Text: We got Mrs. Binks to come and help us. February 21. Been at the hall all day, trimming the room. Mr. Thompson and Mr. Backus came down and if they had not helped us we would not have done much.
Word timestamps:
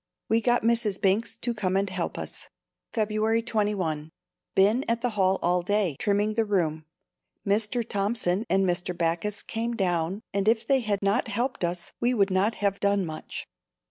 We 0.29 0.41
got 0.41 0.63
Mrs. 0.63 0.99
Binks 0.99 1.37
to 1.37 1.53
come 1.53 1.75
and 1.77 1.87
help 1.87 2.17
us. 2.17 2.49
February 2.91 3.43
21. 3.43 4.09
Been 4.55 4.83
at 4.89 5.01
the 5.01 5.09
hall 5.11 5.37
all 5.43 5.61
day, 5.61 5.95
trimming 5.99 6.33
the 6.33 6.43
room. 6.43 6.85
Mr. 7.45 7.87
Thompson 7.87 8.43
and 8.49 8.65
Mr. 8.65 8.97
Backus 8.97 9.43
came 9.43 9.75
down 9.75 10.23
and 10.33 10.47
if 10.47 10.65
they 10.65 10.79
had 10.79 11.03
not 11.03 11.27
helped 11.27 11.63
us 11.63 11.93
we 11.99 12.15
would 12.15 12.31
not 12.31 12.55
have 12.55 12.79
done 12.79 13.05
much. 13.05 13.45